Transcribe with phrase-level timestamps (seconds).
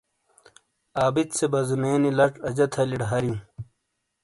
[0.99, 3.39] عابد سے بازونے نی لچ اجہ تھلیئ ڈے ہاریوں۔